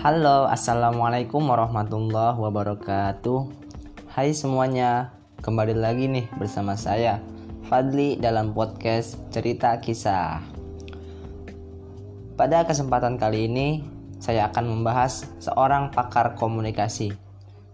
[0.00, 3.52] Halo, assalamualaikum warahmatullahi wabarakatuh.
[4.08, 5.12] Hai semuanya,
[5.44, 7.20] kembali lagi nih bersama saya
[7.68, 10.40] Fadli dalam podcast Cerita Kisah.
[12.32, 13.84] Pada kesempatan kali ini,
[14.16, 17.12] saya akan membahas seorang pakar komunikasi,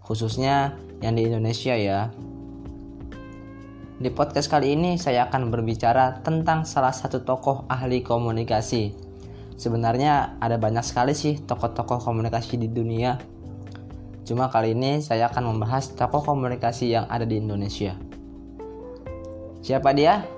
[0.03, 2.11] khususnya yang di Indonesia ya.
[4.03, 9.06] Di podcast kali ini saya akan berbicara tentang salah satu tokoh ahli komunikasi
[9.57, 13.17] Sebenarnya ada banyak sekali sih tokoh-tokoh komunikasi di dunia.
[14.21, 17.97] Cuma kali ini saya akan membahas tokoh komunikasi yang ada di Indonesia.
[19.65, 20.29] Siapa dia?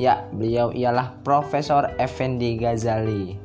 [0.00, 3.36] Ya, beliau ialah Profesor Effendi Ghazali.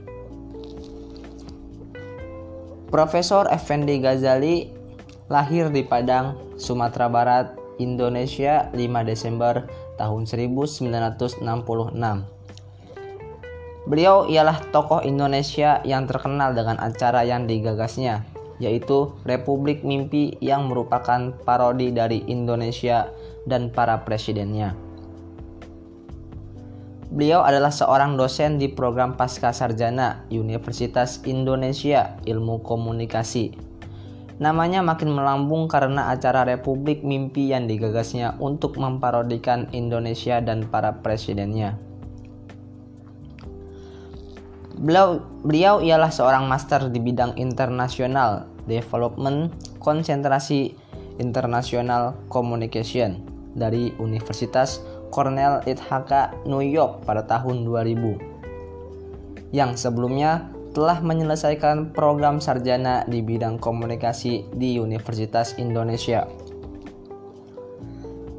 [2.90, 4.74] Profesor Effendi Ghazali
[5.30, 12.39] lahir di Padang, Sumatera Barat, Indonesia 5 Desember tahun 1966
[13.90, 18.22] Beliau ialah tokoh Indonesia yang terkenal dengan acara yang digagasnya,
[18.62, 23.10] yaitu Republik Mimpi yang merupakan parodi dari Indonesia
[23.50, 24.78] dan para presidennya.
[27.10, 33.58] Beliau adalah seorang dosen di program Pasca Sarjana Universitas Indonesia Ilmu Komunikasi.
[34.38, 41.89] Namanya makin melambung karena acara Republik Mimpi yang digagasnya untuk memparodikan Indonesia dan para presidennya.
[44.80, 49.52] Beliau, beliau ialah seorang master di bidang internasional development
[49.84, 50.72] konsentrasi
[51.20, 53.20] international communication
[53.60, 54.80] dari Universitas
[55.12, 63.60] Cornell Ithaca New York pada tahun 2000 yang sebelumnya telah menyelesaikan program sarjana di bidang
[63.60, 66.24] komunikasi di Universitas Indonesia.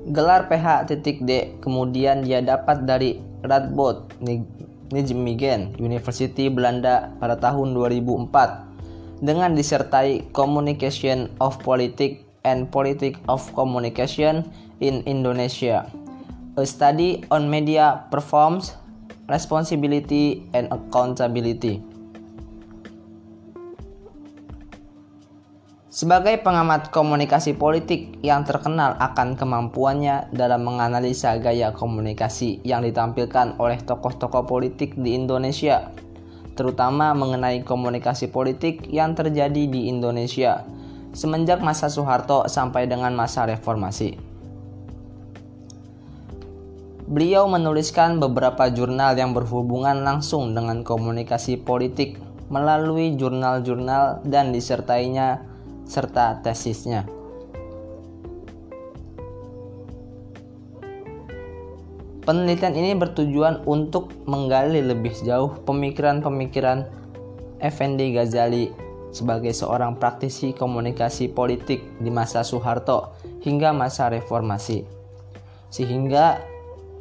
[0.09, 4.23] Gelar PH.D kemudian dia dapat dari Radboud
[4.91, 14.49] Nijmegen University Belanda pada tahun 2004 dengan disertai Communication of Politics and Politics of Communication
[14.81, 15.87] in Indonesia.
[16.59, 18.75] A study on media performs
[19.31, 21.90] responsibility and accountability.
[25.91, 33.83] Sebagai pengamat komunikasi politik yang terkenal akan kemampuannya dalam menganalisa gaya komunikasi yang ditampilkan oleh
[33.83, 35.91] tokoh-tokoh politik di Indonesia,
[36.55, 40.63] terutama mengenai komunikasi politik yang terjadi di Indonesia
[41.11, 44.15] semenjak masa Soeharto sampai dengan masa reformasi.
[47.11, 55.50] Beliau menuliskan beberapa jurnal yang berhubungan langsung dengan komunikasi politik melalui jurnal-jurnal dan disertainya
[55.91, 57.03] serta tesisnya.
[62.23, 66.87] Penelitian ini bertujuan untuk menggali lebih jauh pemikiran-pemikiran
[67.59, 68.71] Effendi Ghazali
[69.11, 74.87] sebagai seorang praktisi komunikasi politik di masa Soeharto hingga masa reformasi.
[75.75, 76.39] Sehingga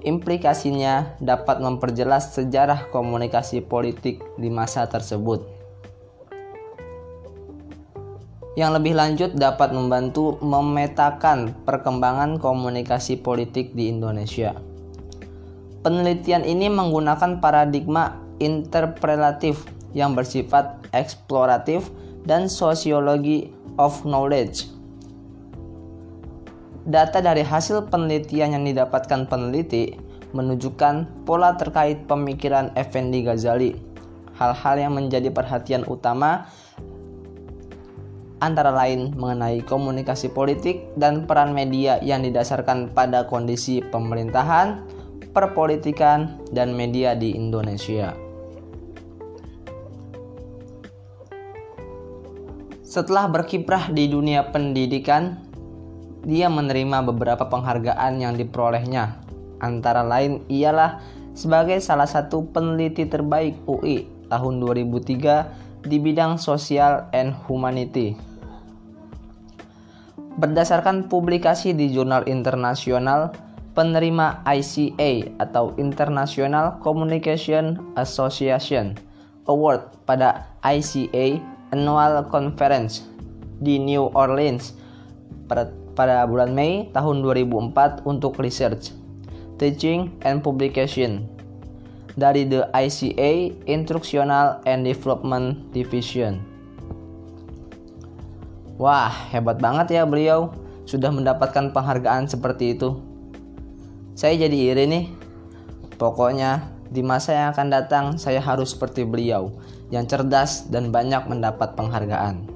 [0.01, 5.58] implikasinya dapat memperjelas sejarah komunikasi politik di masa tersebut
[8.59, 14.51] yang lebih lanjut dapat membantu memetakan perkembangan komunikasi politik di Indonesia.
[15.79, 19.63] Penelitian ini menggunakan paradigma interpretatif
[19.95, 21.87] yang bersifat eksploratif
[22.27, 23.47] dan sosiologi
[23.79, 24.67] of knowledge.
[26.83, 29.95] Data dari hasil penelitian yang didapatkan peneliti
[30.35, 33.71] menunjukkan pola terkait pemikiran Effendi Ghazali.
[34.35, 36.51] Hal-hal yang menjadi perhatian utama
[38.39, 44.83] antara lain mengenai komunikasi politik dan peran media yang didasarkan pada kondisi pemerintahan,
[45.35, 48.15] perpolitikan, dan media di Indonesia.
[52.89, 55.37] Setelah berkiprah di dunia pendidikan,
[56.25, 59.21] dia menerima beberapa penghargaan yang diperolehnya.
[59.61, 61.03] Antara lain ialah
[61.37, 68.28] sebagai salah satu peneliti terbaik UI tahun 2003 di bidang sosial and humanity
[70.39, 73.35] Berdasarkan publikasi di jurnal internasional,
[73.75, 78.95] penerima ICA atau International Communication Association
[79.51, 81.43] Award pada ICA
[81.75, 83.03] Annual Conference
[83.59, 84.79] di New Orleans
[85.51, 88.95] pada, bulan Mei tahun 2004 untuk research,
[89.59, 91.27] teaching, and publication
[92.15, 96.48] dari the ICA Instructional and Development Division.
[98.79, 100.55] Wah, hebat banget ya beliau
[100.87, 102.95] sudah mendapatkan penghargaan seperti itu.
[104.15, 105.05] Saya jadi iri nih.
[105.99, 109.51] Pokoknya di masa yang akan datang saya harus seperti beliau,
[109.91, 112.47] yang cerdas dan banyak mendapat penghargaan.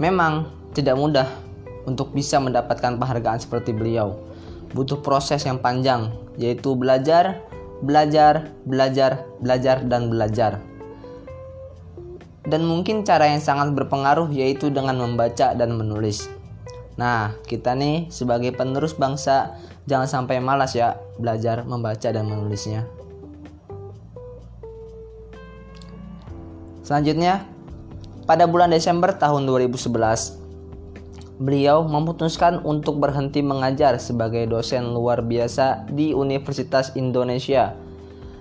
[0.00, 1.28] Memang tidak mudah
[1.84, 4.16] untuk bisa mendapatkan penghargaan seperti beliau.
[4.72, 7.44] Butuh proses yang panjang, yaitu belajar,
[7.84, 10.64] belajar, belajar, belajar, dan belajar.
[12.46, 16.30] Dan mungkin cara yang sangat berpengaruh yaitu dengan membaca dan menulis.
[16.98, 19.54] Nah, kita nih sebagai penerus bangsa
[19.86, 22.84] jangan sampai malas ya belajar membaca dan menulisnya.
[26.82, 27.44] Selanjutnya,
[28.24, 30.40] pada bulan Desember tahun 2011,
[31.38, 37.78] beliau memutuskan untuk berhenti mengajar sebagai dosen luar biasa di Universitas Indonesia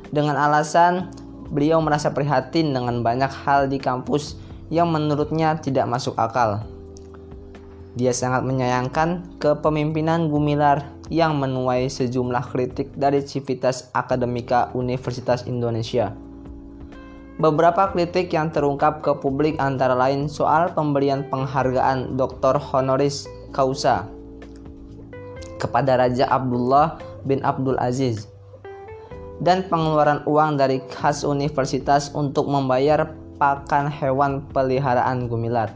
[0.09, 1.13] dengan alasan
[1.49, 6.63] beliau merasa prihatin dengan banyak hal di kampus yang menurutnya tidak masuk akal.
[7.97, 16.13] Dia sangat menyayangkan kepemimpinan Gumilar yang menuai sejumlah kritik dari Civitas Akademika Universitas Indonesia.
[17.37, 22.57] Beberapa kritik yang terungkap ke publik antara lain soal pemberian penghargaan Dr.
[22.57, 24.09] Honoris Causa
[25.57, 28.29] kepada Raja Abdullah bin Abdul Aziz
[29.37, 35.73] dan pengeluaran uang dari khas universitas untuk membayar pakan hewan peliharaan Gumilar.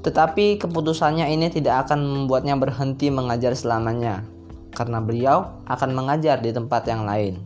[0.00, 4.24] Tetapi keputusannya ini tidak akan membuatnya berhenti mengajar selamanya,
[4.72, 7.36] karena beliau akan mengajar di tempat yang lain.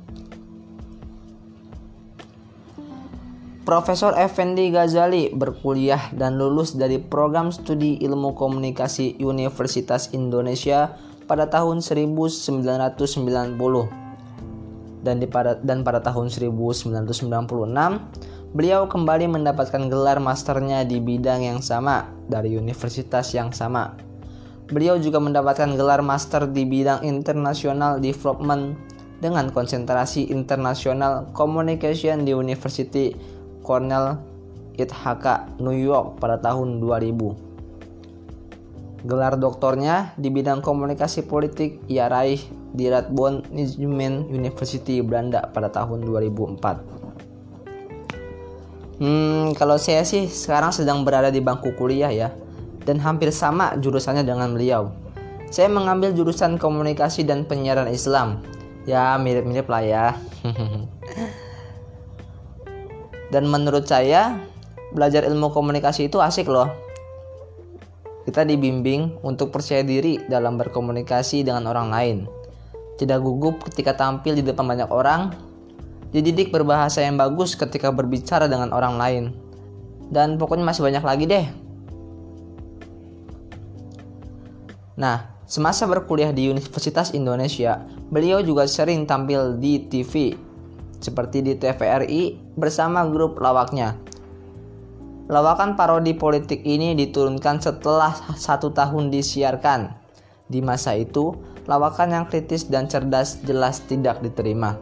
[3.64, 11.80] Profesor Effendi Ghazali berkuliah dan lulus dari program studi ilmu komunikasi Universitas Indonesia pada tahun
[11.80, 14.03] 1990
[15.04, 17.20] dan di pada dan pada tahun 1996
[18.56, 23.94] beliau kembali mendapatkan gelar masternya di bidang yang sama dari universitas yang sama.
[24.64, 28.80] Beliau juga mendapatkan gelar master di bidang international development
[29.20, 33.12] dengan konsentrasi internasional communication di University
[33.60, 34.16] Cornell
[34.80, 37.43] Ithaca, New York pada tahun 2000.
[39.04, 42.40] Gelar doktornya di bidang komunikasi politik ia raih
[42.72, 49.04] di Radboud Nijmegen University Belanda pada tahun 2004.
[49.04, 52.32] Hmm, kalau saya sih sekarang sedang berada di bangku kuliah ya
[52.88, 54.88] dan hampir sama jurusannya dengan beliau.
[55.52, 58.40] Saya mengambil jurusan komunikasi dan penyiaran Islam.
[58.88, 60.16] Ya, mirip-mirip lah ya.
[63.36, 64.40] dan menurut saya,
[64.96, 66.83] belajar ilmu komunikasi itu asik loh
[68.24, 72.16] kita dibimbing untuk percaya diri dalam berkomunikasi dengan orang lain.
[72.96, 75.36] Tidak gugup ketika tampil di depan banyak orang.
[76.08, 79.24] Dididik berbahasa yang bagus ketika berbicara dengan orang lain.
[80.08, 81.46] Dan pokoknya masih banyak lagi deh.
[84.94, 90.38] Nah, semasa berkuliah di Universitas Indonesia, beliau juga sering tampil di TV
[91.02, 93.98] seperti di TVRI bersama grup lawaknya
[95.24, 99.96] Lawakan parodi politik ini diturunkan setelah satu tahun disiarkan.
[100.44, 101.32] Di masa itu,
[101.64, 104.76] lawakan yang kritis dan cerdas jelas tidak diterima.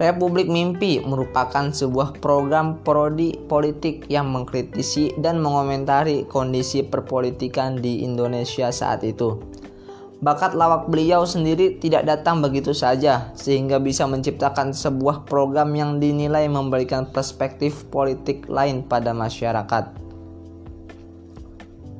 [0.00, 8.72] Republik Mimpi merupakan sebuah program parodi politik yang mengkritisi dan mengomentari kondisi perpolitikan di Indonesia
[8.72, 9.36] saat itu.
[10.22, 16.46] Bakat lawak beliau sendiri tidak datang begitu saja, sehingga bisa menciptakan sebuah program yang dinilai
[16.46, 19.90] memberikan perspektif politik lain pada masyarakat.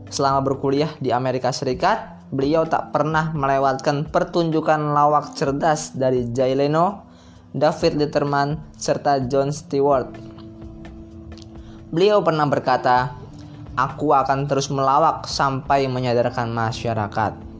[0.07, 7.11] Selama berkuliah di Amerika Serikat, beliau tak pernah melewatkan pertunjukan lawak cerdas dari Jay Leno,
[7.51, 10.15] David Letterman, serta Jon Stewart.
[11.91, 13.19] Beliau pernah berkata,
[13.75, 17.52] "Aku akan terus melawak sampai menyadarkan masyarakat."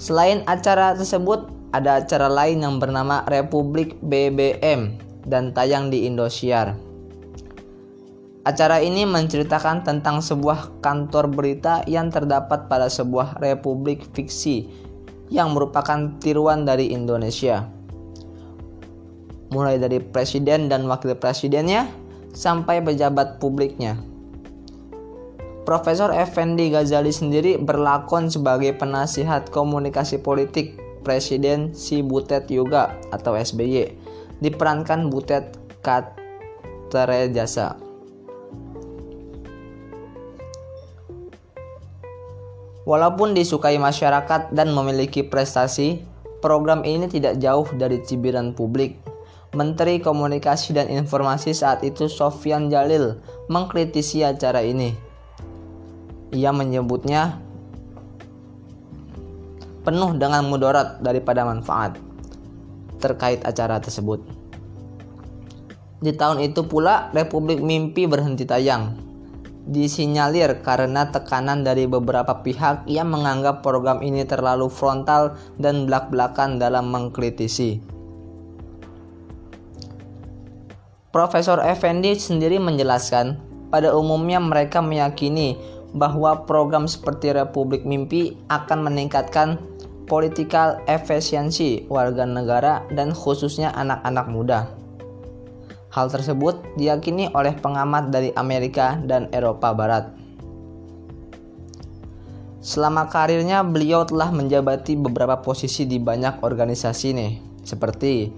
[0.00, 4.96] Selain acara tersebut, ada acara lain yang bernama Republik BBM
[5.28, 6.72] dan tayang di Indosiar.
[8.48, 14.72] Acara ini menceritakan tentang sebuah kantor berita yang terdapat pada sebuah republik fiksi
[15.28, 17.68] yang merupakan tiruan dari Indonesia.
[19.52, 21.92] Mulai dari presiden dan wakil presidennya
[22.32, 24.09] sampai pejabat publiknya.
[25.60, 33.92] Profesor Effendi Ghazali sendiri berlakon sebagai penasihat komunikasi politik Presiden si Butet Yoga atau SBY
[34.40, 35.52] diperankan Butet
[36.90, 37.76] Jasa.
[42.88, 46.00] Walaupun disukai masyarakat dan memiliki prestasi,
[46.40, 48.96] program ini tidak jauh dari cibiran publik.
[49.52, 53.20] Menteri Komunikasi dan Informasi saat itu Sofyan Jalil
[53.52, 55.09] mengkritisi acara ini
[56.30, 57.38] ia menyebutnya
[59.82, 61.98] penuh dengan mudarat daripada manfaat
[63.00, 64.20] terkait acara tersebut.
[66.00, 68.96] Di tahun itu pula Republik Mimpi berhenti tayang.
[69.60, 76.88] Disinyalir karena tekanan dari beberapa pihak yang menganggap program ini terlalu frontal dan belak-belakan dalam
[76.88, 77.84] mengkritisi.
[81.12, 83.36] Profesor Effendi sendiri menjelaskan,
[83.68, 85.58] pada umumnya mereka meyakini
[85.94, 89.58] bahwa program seperti Republik Mimpi akan meningkatkan
[90.10, 94.60] political efisiensi warga negara dan khususnya anak-anak muda.
[95.90, 100.10] Hal tersebut diyakini oleh pengamat dari Amerika dan Eropa Barat.
[102.60, 107.32] Selama karirnya, beliau telah menjabati beberapa posisi di banyak organisasi nih,
[107.64, 108.30] seperti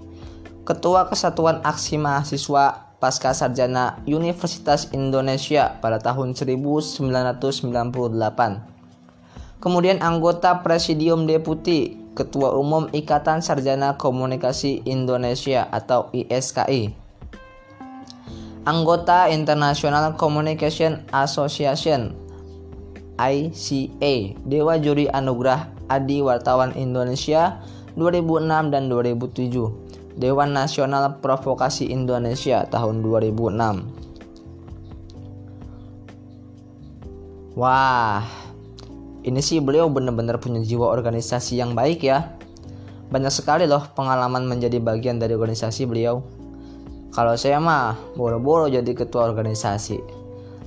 [0.63, 7.43] Ketua Kesatuan Aksi Mahasiswa Pasca Sarjana Universitas Indonesia pada tahun 1998.
[9.59, 16.95] Kemudian anggota Presidium Deputi Ketua Umum Ikatan Sarjana Komunikasi Indonesia atau ISKI.
[18.63, 22.15] Anggota International Communication Association
[23.19, 24.13] ICA
[24.47, 27.59] Dewa Juri Anugerah Adi Wartawan Indonesia
[27.99, 29.82] 2006 dan 2007
[30.13, 34.03] Dewan Nasional Provokasi Indonesia tahun 2006.
[37.53, 38.25] Wah,
[39.21, 42.33] ini sih beliau benar-benar punya jiwa organisasi yang baik ya.
[43.13, 46.25] Banyak sekali loh pengalaman menjadi bagian dari organisasi beliau.
[47.13, 50.01] Kalau saya mah boro-boro jadi ketua organisasi.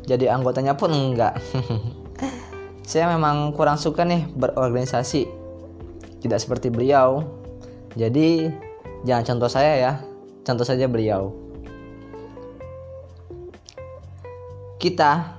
[0.07, 1.43] Jadi anggotanya pun enggak.
[2.91, 5.27] saya memang kurang suka nih berorganisasi.
[6.23, 7.27] Tidak seperti beliau.
[7.99, 8.47] Jadi
[9.05, 9.93] Jangan contoh saya ya,
[10.47, 11.35] contoh saja beliau.
[14.81, 15.37] Kita,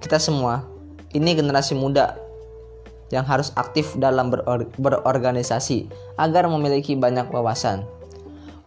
[0.00, 0.64] kita semua,
[1.12, 2.16] ini generasi muda
[3.14, 5.86] yang harus aktif dalam beror berorganisasi
[6.18, 7.86] agar memiliki banyak wawasan.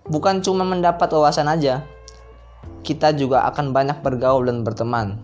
[0.08, 1.84] Bukan cuma mendapat wawasan aja,
[2.86, 5.20] kita juga akan banyak bergaul dan berteman.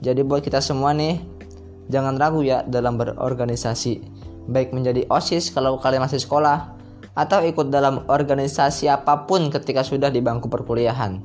[0.00, 1.20] Jadi buat kita semua nih,
[1.90, 4.00] jangan ragu ya dalam berorganisasi.
[4.48, 6.77] Baik menjadi OSIS kalau kalian masih sekolah,
[7.18, 11.18] atau ikut dalam organisasi apa pun ketika sudah di bangku perkuliahan.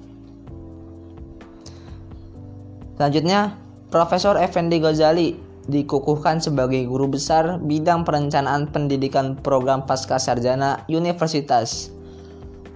[2.97, 3.53] Selanjutnya,
[3.93, 5.37] Profesor Effendi Ghazali
[5.69, 11.93] dikukuhkan sebagai guru besar bidang perencanaan pendidikan program pasca sarjana Universitas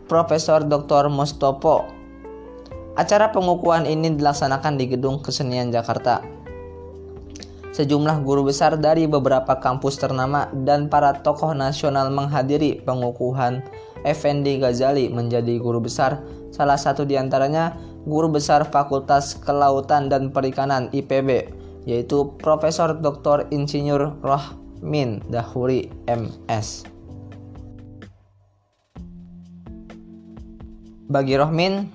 [0.05, 1.09] Profesor Dr.
[1.09, 1.89] Mustopo.
[2.95, 6.36] Acara pengukuhan ini dilaksanakan di Gedung Kesenian Jakarta
[7.77, 13.61] Sejumlah guru besar dari beberapa kampus ternama dan para tokoh nasional menghadiri pengukuhan
[14.01, 16.25] Effendi Ghazali menjadi guru besar.
[16.49, 17.77] Salah satu di antaranya
[18.09, 21.53] guru besar Fakultas Kelautan dan Perikanan IPB,
[21.85, 23.45] yaitu Profesor Dr.
[23.53, 26.81] Insinyur Rohmin Dahuri MS.
[31.13, 31.93] Bagi Rohmin,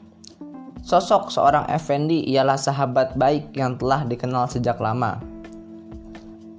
[0.87, 5.32] sosok seorang Effendi ialah sahabat baik yang telah dikenal sejak lama.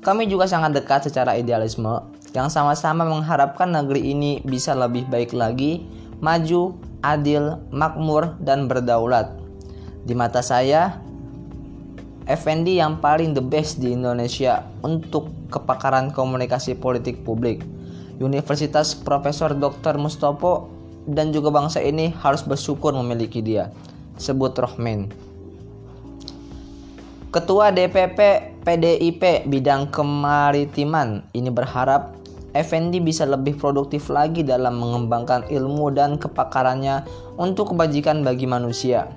[0.03, 2.03] Kami juga sangat dekat secara idealisme
[2.35, 5.87] yang sama-sama mengharapkan negeri ini bisa lebih baik lagi,
[6.19, 9.31] maju, adil, makmur, dan berdaulat.
[10.03, 10.99] Di mata saya,
[12.27, 17.63] Effendi yang paling the best di Indonesia untuk kepakaran komunikasi politik publik.
[18.19, 19.95] Universitas Profesor Dr.
[19.99, 20.67] Mustopo
[21.07, 23.71] dan juga bangsa ini harus bersyukur memiliki dia.
[24.15, 25.11] Sebut Rohmin.
[27.33, 32.15] Ketua DPP PDIP bidang kemaritiman ini berharap
[32.55, 37.01] Effendi bisa lebih produktif lagi dalam mengembangkan ilmu dan kepakarannya
[37.35, 39.09] untuk kebajikan bagi manusia.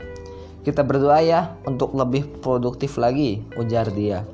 [0.65, 4.25] Kita berdoa ya untuk lebih produktif lagi, ujar dia.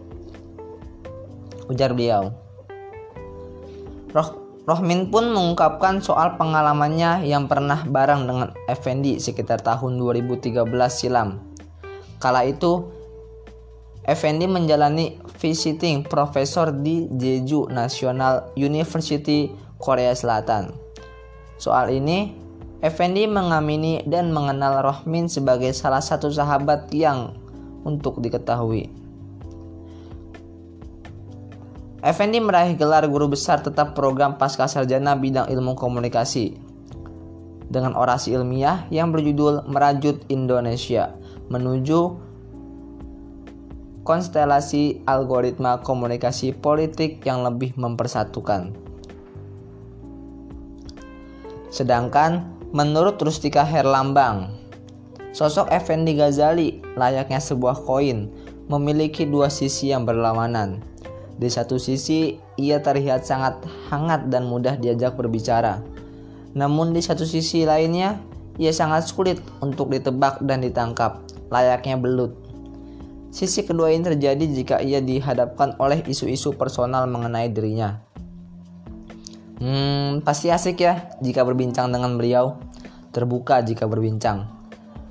[1.67, 2.33] Ujar beliau.
[4.15, 4.29] Roh,
[4.71, 11.43] Rohmin pun mengungkapkan soal pengalamannya yang pernah bareng dengan Effendi sekitar tahun 2013 silam.
[12.23, 13.02] Kala itu,
[14.03, 19.47] Effendi menjalani visiting profesor di Jeju National University
[19.79, 20.75] Korea Selatan.
[21.55, 22.35] Soal ini,
[22.83, 27.39] Effendi mengamini dan mengenal Rohmin sebagai salah satu sahabat yang
[27.87, 28.91] untuk diketahui.
[32.03, 36.59] Effendi meraih gelar guru besar tetap program pasca sarjana bidang ilmu komunikasi
[37.71, 41.15] dengan orasi ilmiah yang berjudul Merajut Indonesia
[41.47, 42.32] menuju
[44.03, 48.75] konstelasi algoritma komunikasi politik yang lebih mempersatukan.
[51.73, 54.53] Sedangkan menurut Rustika Herlambang,
[55.33, 58.29] sosok Effendi Ghazali layaknya sebuah koin
[58.69, 60.83] memiliki dua sisi yang berlawanan.
[61.41, 65.81] Di satu sisi, ia terlihat sangat hangat dan mudah diajak berbicara.
[66.53, 68.21] Namun di satu sisi lainnya,
[68.61, 72.37] ia sangat sulit untuk ditebak dan ditangkap, layaknya belut.
[73.33, 77.99] Sisi kedua ini terjadi jika ia dihadapkan oleh isu-isu personal mengenai dirinya.
[79.57, 82.61] Hmm, pasti asik ya jika berbincang dengan beliau,
[83.09, 84.45] terbuka jika berbincang.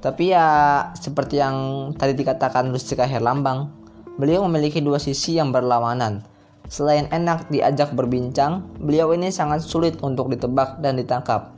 [0.05, 0.45] Tapi ya
[0.93, 3.81] seperti yang tadi dikatakan Rustika Herlambang,
[4.19, 6.21] Beliau memiliki dua sisi yang berlawanan.
[6.67, 11.55] Selain enak diajak berbincang, beliau ini sangat sulit untuk ditebak dan ditangkap.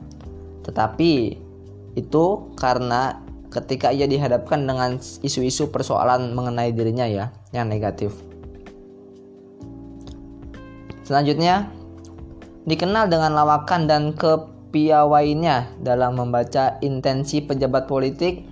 [0.62, 1.12] Tetapi
[1.98, 3.20] itu karena
[3.54, 8.10] ketika ia dihadapkan dengan isu-isu persoalan mengenai dirinya ya, yang negatif.
[11.06, 11.70] Selanjutnya,
[12.66, 18.42] dikenal dengan lawakan dan kepiawaiannya dalam membaca intensi pejabat politik,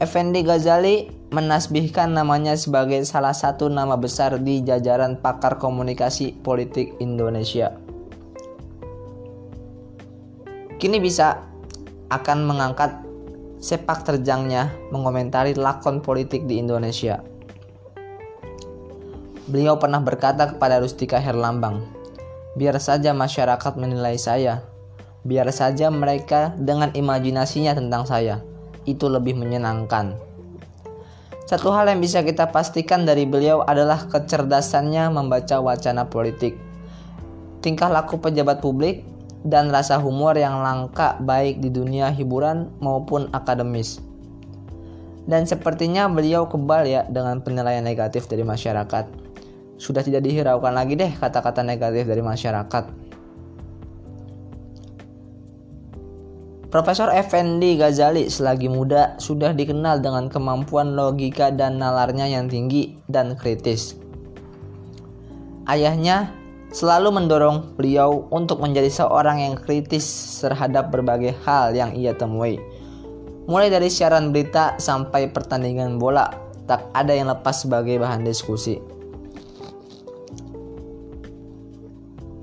[0.00, 7.74] Effendi Ghazali menasbihkan namanya sebagai salah satu nama besar di jajaran pakar komunikasi politik Indonesia.
[10.78, 11.42] Kini bisa
[12.10, 13.03] akan mengangkat
[13.64, 17.24] sepak terjangnya mengomentari lakon politik di Indonesia.
[19.48, 21.80] Beliau pernah berkata kepada Rustika Herlambang,
[22.60, 24.60] "Biar saja masyarakat menilai saya,
[25.24, 28.44] biar saja mereka dengan imajinasinya tentang saya,
[28.84, 30.12] itu lebih menyenangkan."
[31.48, 36.56] Satu hal yang bisa kita pastikan dari beliau adalah kecerdasannya membaca wacana politik,
[37.64, 39.08] tingkah laku pejabat publik,
[39.44, 44.00] dan rasa humor yang langka baik di dunia hiburan maupun akademis.
[45.24, 49.04] Dan sepertinya beliau kebal ya dengan penilaian negatif dari masyarakat.
[49.76, 53.04] Sudah tidak dihiraukan lagi deh kata-kata negatif dari masyarakat.
[56.74, 63.38] Profesor Effendi Ghazali selagi muda sudah dikenal dengan kemampuan logika dan nalarnya yang tinggi dan
[63.38, 63.94] kritis.
[65.70, 66.34] Ayahnya
[66.74, 72.58] selalu mendorong beliau untuk menjadi seorang yang kritis terhadap berbagai hal yang ia temui.
[73.46, 76.34] Mulai dari siaran berita sampai pertandingan bola,
[76.66, 78.82] tak ada yang lepas sebagai bahan diskusi.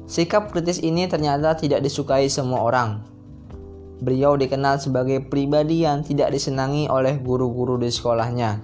[0.07, 3.11] Sikap kritis ini ternyata tidak disukai semua orang,
[4.01, 8.57] Beliau dikenal sebagai pribadi yang tidak disenangi oleh guru-guru di sekolahnya.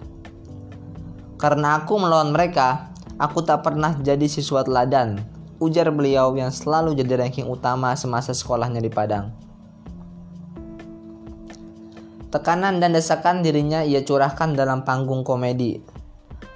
[1.37, 2.89] Karena aku melawan mereka,
[3.21, 5.21] aku tak pernah jadi siswa teladan,
[5.57, 9.33] ujar beliau yang selalu jadi ranking utama semasa sekolahnya di Padang.
[12.27, 15.79] Tekanan dan desakan dirinya ia curahkan dalam panggung komedi.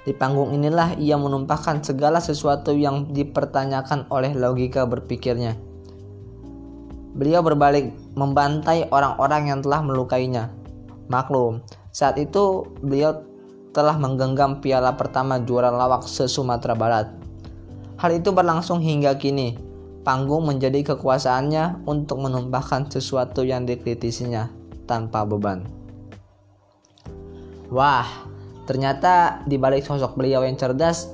[0.02, 5.56] Di panggung inilah ia menumpahkan segala sesuatu yang dipertanyakan oleh logika berpikirnya.
[7.16, 10.52] Beliau berbalik membantai orang-orang yang telah melukainya.
[11.06, 11.62] Maklum,
[11.92, 13.24] saat itu beliau
[13.72, 17.21] telah menggenggam piala pertama juara lawak se-Sumatera Barat.
[18.00, 19.58] Hal itu berlangsung hingga kini.
[20.02, 24.50] Panggung menjadi kekuasaannya untuk menumpahkan sesuatu yang dikritisinya
[24.84, 25.62] tanpa beban.
[27.70, 28.04] Wah,
[28.66, 31.08] ternyata di balik sosok beliau yang cerdas,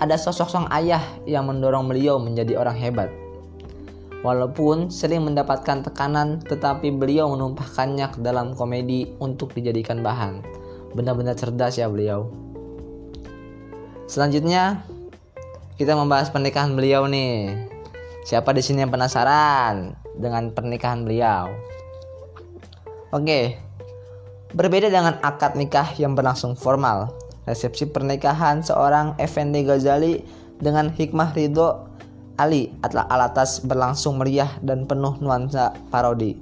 [0.00, 3.10] ada sosok sang ayah yang mendorong beliau menjadi orang hebat.
[4.24, 10.44] Walaupun sering mendapatkan tekanan, tetapi beliau menumpahkannya ke dalam komedi untuk dijadikan bahan.
[10.92, 12.28] Benar-benar cerdas ya beliau.
[14.10, 14.84] Selanjutnya,
[15.80, 17.56] kita membahas pernikahan beliau nih.
[18.28, 21.48] Siapa di sini yang penasaran dengan pernikahan beliau?
[23.16, 23.56] Oke,
[24.52, 27.16] berbeda dengan akad nikah yang berlangsung formal,
[27.48, 30.20] resepsi pernikahan seorang Effendi Ghazali
[30.60, 31.88] dengan hikmah ridho
[32.36, 36.36] Ali Alatas berlangsung meriah dan penuh nuansa parodi.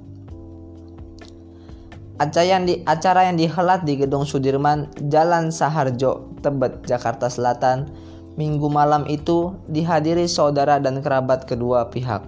[2.19, 7.87] Acara yang dihelat di Gedung Sudirman, Jalan Saharjo, Tebet, Jakarta Selatan,
[8.35, 12.21] minggu malam itu dihadiri saudara dan kerabat kedua pihak.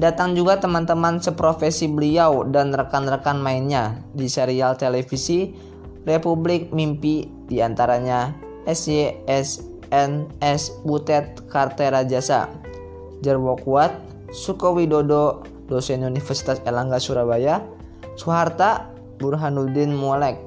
[0.00, 5.52] Datang juga teman-teman seprofesi beliau dan rekan-rekan mainnya di serial televisi
[6.08, 8.32] Republik Mimpi di antaranya
[8.64, 12.48] SYS NS Butet Kartera Jasa
[13.20, 13.92] Jarwo Kuat
[14.30, 17.60] Suko Widodo dosen Universitas Elangga Surabaya
[18.14, 20.38] Soeharta Burhanuddin Mualek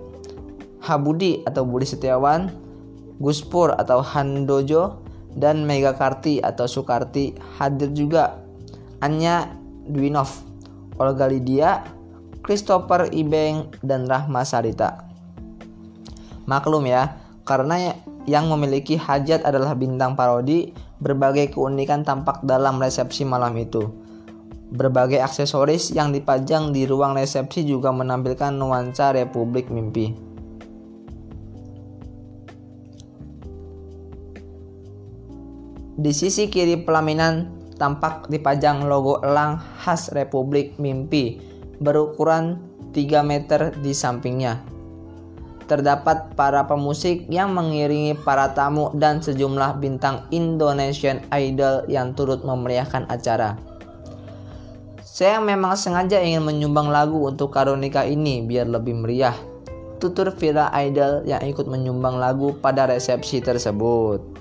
[0.81, 2.62] Habudi atau Budi Setiawan
[3.23, 4.99] Guspur atau Handojo
[5.31, 8.43] dan Mega Karti atau Sukarti hadir juga
[8.99, 9.47] Anya
[9.87, 10.43] Dwinov
[10.99, 11.87] Olga Lydia
[12.43, 15.07] Christopher Ibeng dan Rahma Sarita
[16.43, 20.71] maklum ya karena yang memiliki hajat adalah bintang parodi,
[21.03, 23.91] berbagai keunikan tampak dalam resepsi malam itu.
[24.73, 30.32] Berbagai aksesoris yang dipajang di ruang resepsi juga menampilkan nuansa Republik Mimpi.
[35.93, 41.37] Di sisi kiri pelaminan tampak dipajang logo elang khas Republik Mimpi
[41.77, 42.57] berukuran
[42.97, 44.57] 3 meter di sampingnya.
[45.69, 53.05] Terdapat para pemusik yang mengiringi para tamu dan sejumlah bintang Indonesian Idol yang turut memeriahkan
[53.13, 53.53] acara.
[55.05, 59.37] Saya memang sengaja ingin menyumbang lagu untuk Karunika ini biar lebih meriah.
[60.01, 64.32] Tutur Vira Idol yang ikut menyumbang lagu pada resepsi tersebut.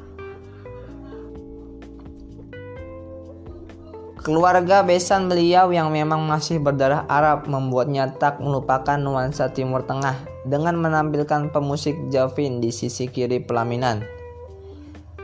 [4.23, 10.15] Keluarga besan beliau yang memang masih berdarah Arab membuatnya tak melupakan nuansa Timur Tengah
[10.47, 14.07] dengan menampilkan pemusik Javin di sisi kiri pelaminan.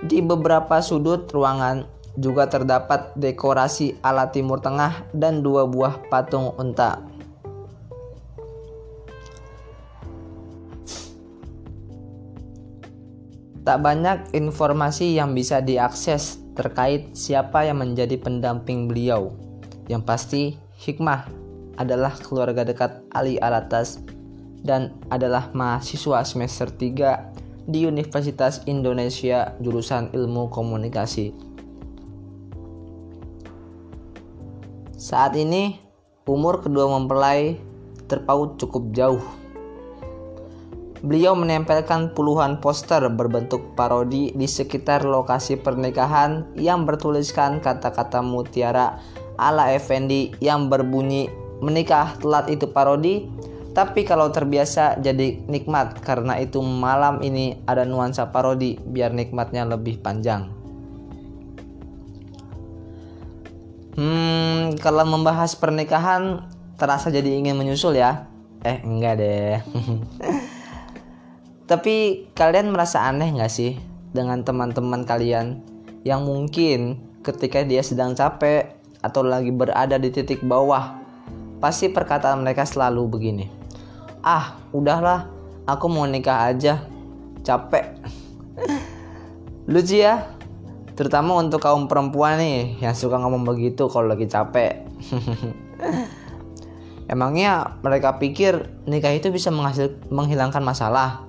[0.02, 1.86] Di beberapa sudut ruangan
[2.18, 6.98] juga terdapat dekorasi ala Timur Tengah dan dua buah patung unta.
[13.62, 19.30] Tak banyak informasi yang bisa diakses terkait siapa yang menjadi pendamping beliau.
[19.86, 20.42] Yang pasti,
[20.82, 21.30] hikmah
[21.78, 24.02] adalah keluarga dekat Ali Alatas
[24.66, 31.30] dan adalah mahasiswa semester 3 di Universitas Indonesia jurusan Ilmu Komunikasi.
[34.98, 35.78] Saat ini,
[36.26, 37.54] umur kedua mempelai
[38.10, 39.22] terpaut cukup jauh
[40.98, 48.98] Beliau menempelkan puluhan poster berbentuk parodi di sekitar lokasi pernikahan yang bertuliskan kata-kata mutiara
[49.38, 51.30] ala Effendi yang berbunyi
[51.62, 53.30] menikah telat itu parodi
[53.78, 60.02] tapi kalau terbiasa jadi nikmat karena itu malam ini ada nuansa parodi biar nikmatnya lebih
[60.02, 60.50] panjang.
[63.94, 68.26] Hmm, kalau membahas pernikahan terasa jadi ingin menyusul ya?
[68.66, 69.62] Eh, enggak deh.
[71.68, 73.76] Tapi kalian merasa aneh gak sih
[74.16, 75.60] dengan teman-teman kalian
[76.00, 78.72] yang mungkin ketika dia sedang capek
[79.04, 80.96] atau lagi berada di titik bawah,
[81.60, 83.46] pasti perkataan mereka selalu begini.
[84.24, 85.28] Ah, udahlah,
[85.68, 86.88] aku mau nikah aja.
[87.44, 88.00] Capek.
[89.70, 90.24] Lucu ya?
[90.96, 94.88] Terutama untuk kaum perempuan nih yang suka ngomong begitu kalau lagi capek.
[97.12, 101.27] Emangnya mereka pikir nikah itu bisa menghasil menghilangkan masalah?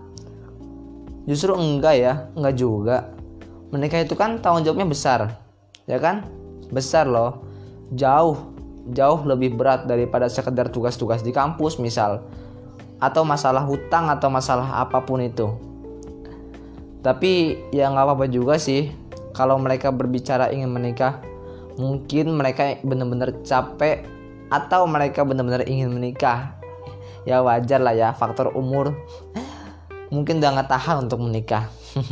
[1.29, 3.13] Justru enggak ya, enggak juga.
[3.69, 5.37] Menikah itu kan tanggung jawabnya besar,
[5.85, 6.25] ya kan?
[6.73, 7.45] Besar loh,
[7.93, 8.49] jauh,
[8.89, 12.25] jauh lebih berat daripada sekedar tugas-tugas di kampus misal,
[12.97, 15.53] atau masalah hutang atau masalah apa pun itu.
[17.05, 18.89] Tapi ya nggak apa-apa juga sih
[19.37, 21.21] kalau mereka berbicara ingin menikah.
[21.77, 24.01] Mungkin mereka benar-benar capek
[24.49, 26.57] atau mereka benar-benar ingin menikah.
[27.23, 28.97] Ya wajar lah ya faktor umur
[30.09, 31.69] mungkin udah nggak tahan untuk menikah.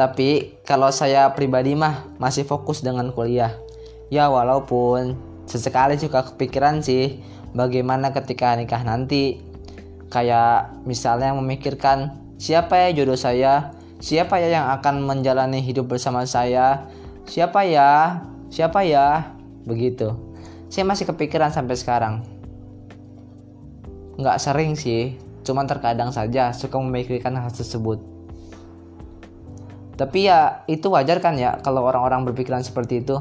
[0.00, 3.52] Tapi kalau saya pribadi mah masih fokus dengan kuliah.
[4.08, 7.20] Ya walaupun sesekali juga kepikiran sih
[7.52, 9.44] bagaimana ketika nikah nanti.
[10.10, 13.70] Kayak misalnya memikirkan siapa ya jodoh saya?
[14.02, 16.90] Siapa ya yang akan menjalani hidup bersama saya?
[17.28, 18.24] Siapa ya?
[18.50, 19.36] Siapa ya?
[19.68, 20.10] Begitu.
[20.66, 22.39] Saya masih kepikiran sampai sekarang
[24.20, 27.98] nggak sering sih cuman terkadang saja suka memikirkan hal tersebut.
[29.96, 33.16] Tapi ya itu wajar kan ya kalau orang-orang berpikiran seperti itu.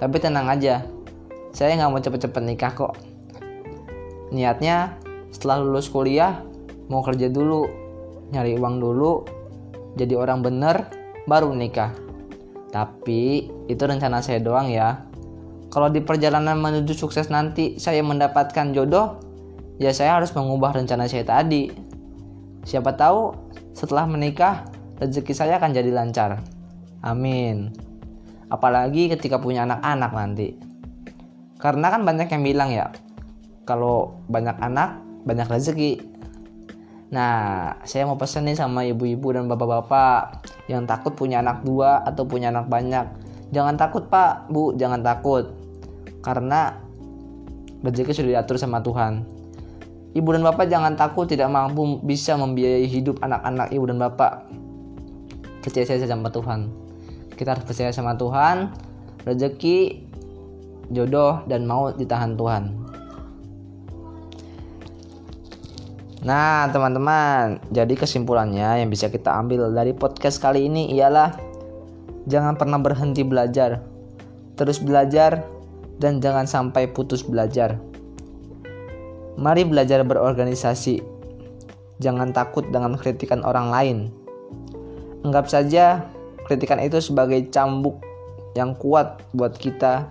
[0.00, 0.84] Tapi tenang aja
[1.52, 2.94] saya nggak mau cepet-cepet nikah kok.
[4.32, 4.96] Niatnya
[5.32, 6.40] setelah lulus kuliah
[6.88, 7.68] mau kerja dulu
[8.32, 9.12] nyari uang dulu
[9.96, 10.88] jadi orang bener
[11.24, 11.92] baru nikah.
[12.72, 15.06] Tapi itu rencana saya doang ya
[15.74, 19.18] kalau di perjalanan menuju sukses nanti saya mendapatkan jodoh,
[19.82, 21.66] ya saya harus mengubah rencana saya tadi.
[22.62, 23.34] Siapa tahu
[23.74, 24.70] setelah menikah
[25.02, 26.46] rezeki saya akan jadi lancar.
[27.02, 27.74] Amin.
[28.54, 30.54] Apalagi ketika punya anak-anak nanti.
[31.58, 32.94] Karena kan banyak yang bilang ya,
[33.66, 35.98] kalau banyak anak, banyak rezeki.
[37.10, 42.22] Nah, saya mau pesan nih sama ibu-ibu dan bapak-bapak yang takut punya anak dua atau
[42.22, 43.10] punya anak banyak.
[43.50, 45.63] Jangan takut pak, bu, jangan takut
[46.24, 46.80] karena
[47.84, 49.22] rezeki sudah diatur sama Tuhan.
[50.16, 54.46] Ibu dan bapak jangan takut tidak mampu bisa membiayai hidup anak-anak ibu dan bapak.
[55.60, 56.70] Percaya saja sama Tuhan.
[57.34, 58.72] Kita harus percaya sama Tuhan.
[59.26, 60.06] Rezeki,
[60.94, 62.84] jodoh, dan mau ditahan Tuhan.
[66.24, 71.36] Nah, teman-teman, jadi kesimpulannya yang bisa kita ambil dari podcast kali ini ialah
[72.24, 73.84] jangan pernah berhenti belajar.
[74.56, 75.44] Terus belajar,
[75.98, 77.78] dan jangan sampai putus belajar.
[79.34, 81.02] Mari belajar berorganisasi.
[81.98, 83.98] Jangan takut dengan kritikan orang lain.
[85.26, 86.06] Anggap saja
[86.46, 87.98] kritikan itu sebagai cambuk
[88.54, 90.10] yang kuat buat kita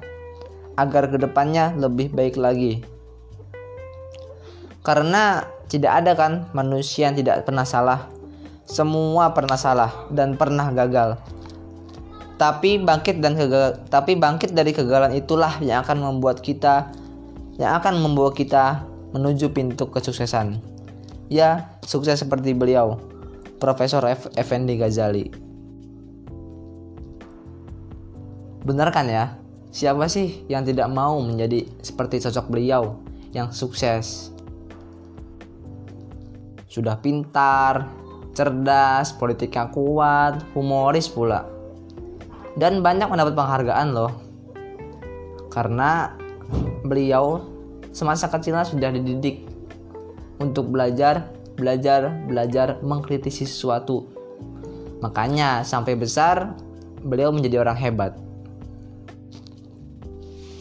[0.75, 2.83] agar ke depannya lebih baik lagi.
[4.83, 8.11] Karena tidak ada kan manusia yang tidak pernah salah.
[8.67, 11.19] Semua pernah salah dan pernah gagal.
[12.33, 16.89] Tapi bangkit dan kegal tapi bangkit dari kegagalan itulah yang akan membuat kita
[17.61, 18.81] yang akan membawa kita
[19.13, 20.57] menuju pintu kesuksesan.
[21.29, 22.97] Ya, sukses seperti beliau,
[23.61, 24.29] Profesor F.
[24.33, 25.29] Effendi Ghazali.
[28.65, 29.37] Benar kan ya?
[29.73, 33.01] Siapa sih yang tidak mau menjadi seperti sosok beliau
[33.33, 34.33] yang sukses?
[36.69, 37.89] Sudah pintar,
[38.33, 41.52] cerdas, politiknya kuat, humoris pula.
[42.53, 44.13] Dan banyak mendapat penghargaan loh.
[45.49, 46.13] Karena
[46.85, 47.41] beliau
[47.93, 49.45] semasa kecilnya sudah dididik
[50.41, 54.09] untuk belajar, belajar, belajar mengkritisi sesuatu.
[55.01, 56.57] Makanya sampai besar
[57.03, 58.11] beliau menjadi orang hebat.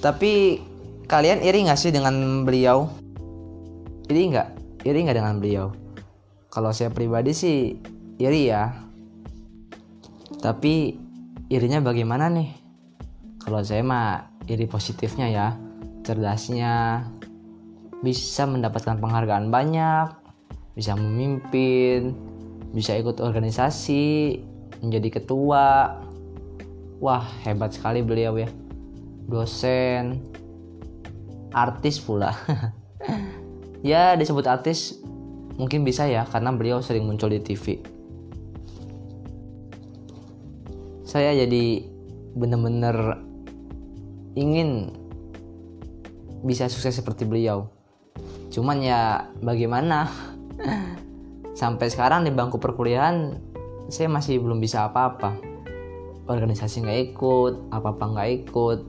[0.02, 0.58] Tapi
[1.06, 2.90] kalian iri gak sih dengan beliau?
[4.10, 4.48] Iri nggak?
[4.82, 5.66] Iri nggak dengan beliau?
[6.50, 7.78] Kalau saya pribadi sih
[8.18, 8.74] iri ya.
[10.42, 11.01] Tapi
[11.52, 12.48] irinya bagaimana nih?
[13.44, 15.52] Kalau saya mah iri positifnya ya,
[16.00, 17.04] cerdasnya,
[18.00, 20.08] bisa mendapatkan penghargaan banyak,
[20.72, 22.16] bisa memimpin,
[22.72, 24.40] bisa ikut organisasi,
[24.80, 26.00] menjadi ketua.
[27.04, 28.48] Wah, hebat sekali beliau ya.
[29.28, 30.24] Dosen,
[31.52, 32.32] artis pula.
[33.84, 35.02] ya, disebut artis
[35.60, 37.80] Mungkin bisa ya karena beliau sering muncul di TV.
[41.12, 41.84] Saya jadi
[42.32, 43.20] benar-benar
[44.32, 44.96] ingin
[46.40, 47.68] bisa sukses seperti beliau.
[48.48, 50.08] Cuman ya bagaimana?
[51.60, 53.36] Sampai sekarang di bangku perkuliahan
[53.92, 55.36] saya masih belum bisa apa-apa.
[56.32, 58.80] Organisasi nggak ikut, apa-apa nggak ikut.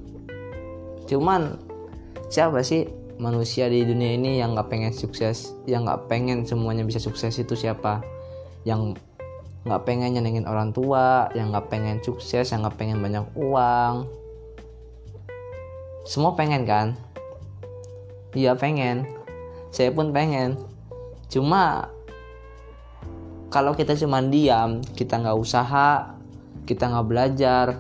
[1.12, 1.60] Cuman
[2.32, 2.88] siapa sih
[3.20, 7.52] manusia di dunia ini yang nggak pengen sukses yang nggak pengen semuanya bisa sukses itu
[7.52, 8.00] siapa
[8.64, 8.96] yang
[9.64, 14.08] nggak pengen nyenengin orang tua yang nggak pengen sukses yang nggak pengen banyak uang.
[16.04, 17.00] Semua pengen kan?
[18.36, 19.08] Iya pengen.
[19.72, 20.60] Saya pun pengen.
[21.32, 21.88] Cuma
[23.48, 26.18] kalau kita cuma diam kita nggak usaha
[26.66, 27.78] kita nggak belajar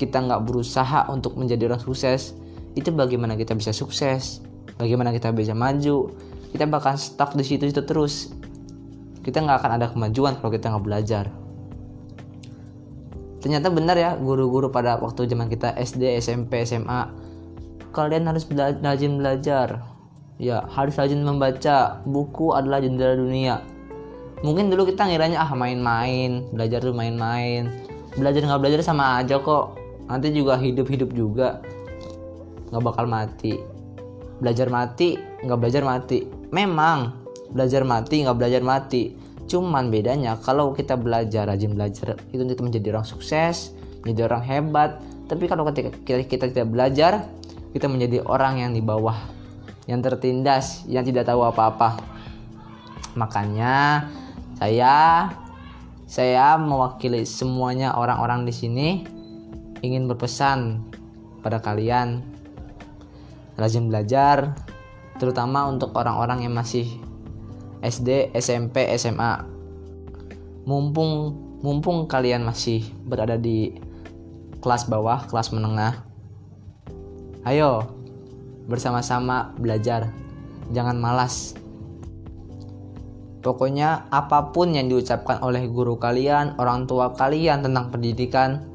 [0.00, 2.32] kita nggak berusaha untuk menjadi orang sukses
[2.78, 4.38] itu bagaimana kita bisa sukses?
[4.78, 6.14] Bagaimana kita bisa maju?
[6.54, 8.30] Kita bakal stuck di situ situ terus
[9.28, 11.28] kita nggak akan ada kemajuan kalau kita nggak belajar.
[13.44, 17.12] Ternyata benar ya guru-guru pada waktu zaman kita SD SMP SMA
[17.92, 19.84] kalian harus bela rajin belajar.
[20.40, 22.00] Ya harus rajin membaca.
[22.08, 23.60] Buku adalah jendela dunia.
[24.40, 27.68] Mungkin dulu kita ngiranya ah main-main belajar tuh main-main.
[28.16, 29.76] Belajar nggak belajar sama aja kok.
[30.08, 31.60] Nanti juga hidup-hidup juga.
[32.72, 33.60] Nggak bakal mati.
[34.40, 36.24] Belajar mati nggak belajar mati.
[36.48, 39.16] Memang belajar mati nggak belajar mati.
[39.48, 43.72] Cuman bedanya kalau kita belajar rajin belajar itu kita menjadi orang sukses
[44.04, 44.90] menjadi orang hebat.
[45.28, 47.28] Tapi kalau ketika kita, kita tidak belajar
[47.72, 49.16] kita menjadi orang yang di bawah
[49.88, 51.96] yang tertindas yang tidak tahu apa-apa.
[53.16, 54.08] Makanya
[54.60, 55.28] saya
[56.08, 58.88] saya mewakili semuanya orang-orang di sini
[59.84, 60.84] ingin berpesan
[61.40, 62.24] pada kalian.
[63.58, 64.54] Rajin belajar,
[65.18, 66.86] terutama untuk orang-orang yang masih
[67.82, 69.44] SD, SMP, SMA.
[70.68, 73.74] Mumpung mumpung kalian masih berada di
[74.62, 76.06] kelas bawah, kelas menengah.
[77.46, 77.88] Ayo
[78.68, 80.12] bersama-sama belajar.
[80.70, 81.56] Jangan malas.
[83.38, 88.66] Pokoknya apa pun yang diucapkan oleh guru kalian, orang tua kalian tentang pendidikan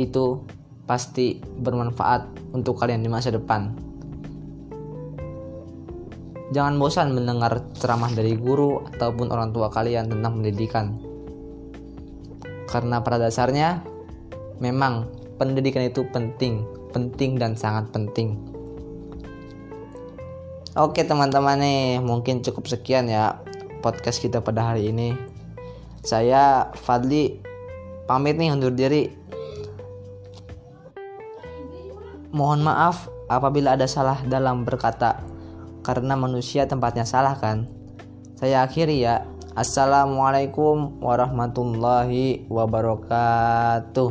[0.00, 0.40] itu
[0.88, 3.74] pasti bermanfaat untuk kalian di masa depan.
[6.52, 11.00] Jangan bosan mendengar ceramah dari guru ataupun orang tua kalian tentang pendidikan.
[12.68, 13.80] Karena pada dasarnya
[14.60, 15.08] memang
[15.40, 18.36] pendidikan itu penting, penting dan sangat penting.
[20.74, 23.38] Oke teman-teman nih, mungkin cukup sekian ya
[23.78, 25.14] podcast kita pada hari ini.
[26.04, 27.40] Saya Fadli
[28.04, 29.08] pamit nih undur diri.
[32.34, 35.22] Mohon maaf apabila ada salah dalam berkata,
[35.84, 37.68] karena manusia tempatnya salah kan.
[38.40, 39.28] Saya akhiri ya.
[39.54, 44.10] Assalamualaikum warahmatullahi wabarakatuh.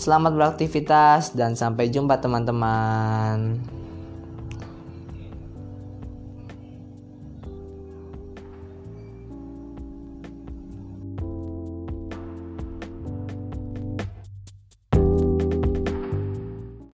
[0.00, 3.60] Selamat beraktivitas dan sampai jumpa teman-teman.